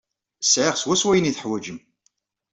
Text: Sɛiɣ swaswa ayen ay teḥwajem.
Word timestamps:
Sɛiɣ 0.43 0.75
swaswa 0.77 1.09
ayen 1.13 1.29
ay 1.29 1.33
teḥwajem. 1.35 1.79